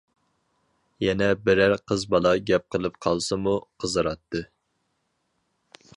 [1.07, 3.53] يەنى بىرەر قىز بالا گەپ قىلىپ قالسىمۇ
[3.85, 4.43] قىزىراتتى.